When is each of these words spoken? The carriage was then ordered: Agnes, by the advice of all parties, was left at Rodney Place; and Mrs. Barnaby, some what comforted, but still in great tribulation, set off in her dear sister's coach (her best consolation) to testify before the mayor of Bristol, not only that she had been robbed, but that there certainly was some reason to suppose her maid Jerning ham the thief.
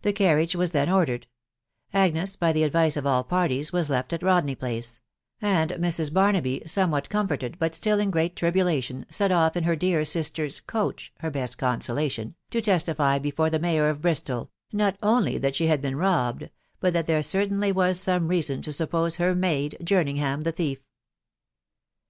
The 0.00 0.14
carriage 0.14 0.56
was 0.56 0.70
then 0.70 0.88
ordered: 0.88 1.26
Agnes, 1.92 2.34
by 2.34 2.50
the 2.50 2.62
advice 2.62 2.96
of 2.96 3.04
all 3.06 3.22
parties, 3.22 3.74
was 3.74 3.90
left 3.90 4.14
at 4.14 4.22
Rodney 4.22 4.54
Place; 4.54 5.00
and 5.38 5.68
Mrs. 5.72 6.10
Barnaby, 6.10 6.62
some 6.64 6.90
what 6.90 7.10
comforted, 7.10 7.58
but 7.58 7.74
still 7.74 8.00
in 8.00 8.10
great 8.10 8.36
tribulation, 8.36 9.04
set 9.10 9.30
off 9.30 9.54
in 9.54 9.64
her 9.64 9.76
dear 9.76 10.06
sister's 10.06 10.60
coach 10.60 11.12
(her 11.20 11.30
best 11.30 11.58
consolation) 11.58 12.36
to 12.52 12.62
testify 12.62 13.18
before 13.18 13.50
the 13.50 13.58
mayor 13.58 13.90
of 13.90 14.00
Bristol, 14.00 14.50
not 14.72 14.96
only 15.02 15.36
that 15.36 15.54
she 15.54 15.66
had 15.66 15.82
been 15.82 15.96
robbed, 15.96 16.48
but 16.80 16.94
that 16.94 17.06
there 17.06 17.22
certainly 17.22 17.70
was 17.70 18.00
some 18.00 18.28
reason 18.28 18.62
to 18.62 18.72
suppose 18.72 19.16
her 19.16 19.34
maid 19.34 19.76
Jerning 19.82 20.16
ham 20.16 20.40
the 20.44 20.52
thief. 20.52 20.78